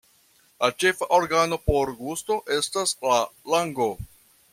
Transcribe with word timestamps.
La 0.61 0.69
ĉefa 0.83 1.07
organo 1.17 1.59
por 1.67 1.91
gusto 1.99 2.39
estas 2.57 2.95
la 3.09 3.21
lango. 3.55 3.91